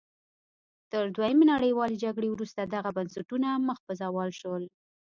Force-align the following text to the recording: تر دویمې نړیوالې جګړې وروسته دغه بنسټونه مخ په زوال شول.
تر 0.91 1.03
دویمې 1.15 1.45
نړیوالې 1.53 2.01
جګړې 2.03 2.29
وروسته 2.31 2.61
دغه 2.63 2.89
بنسټونه 2.97 3.47
مخ 3.67 3.79
په 3.87 3.93
زوال 4.01 4.29
شول. 4.39 4.63